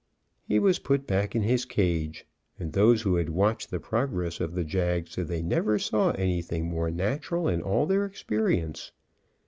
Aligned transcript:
He 0.47 0.57
was 0.57 0.79
put 0.79 1.05
back 1.05 1.35
in 1.35 1.43
his 1.43 1.63
cage, 1.63 2.25
and 2.57 2.73
those 2.73 3.03
who 3.03 3.17
had 3.17 3.29
watched 3.29 3.69
the 3.69 3.79
progress 3.79 4.39
of 4.39 4.55
the 4.55 4.63
jag 4.63 5.07
said 5.07 5.27
they 5.27 5.43
never 5.43 5.77
saw 5.77 6.09
anything 6.13 6.65
more 6.65 6.89
natural 6.89 7.47
in 7.47 7.61
all 7.61 7.85
their 7.85 8.05
experience. 8.07 8.91